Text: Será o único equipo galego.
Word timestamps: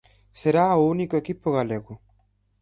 Será 0.41 0.65
o 0.81 0.85
único 0.95 1.15
equipo 1.21 1.47
galego. 1.57 1.93